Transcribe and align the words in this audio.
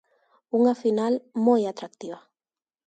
Unha 0.57 0.73
final 0.83 1.13
moi 1.45 1.61
atractiva. 1.67 2.19